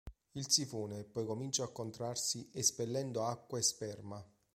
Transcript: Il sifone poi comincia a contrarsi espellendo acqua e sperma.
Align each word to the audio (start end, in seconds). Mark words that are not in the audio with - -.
Il 0.31 0.49
sifone 0.49 1.03
poi 1.03 1.27
comincia 1.27 1.63
a 1.63 1.67
contrarsi 1.71 2.49
espellendo 2.53 3.23
acqua 3.25 3.59
e 3.59 3.61
sperma. 3.61 4.27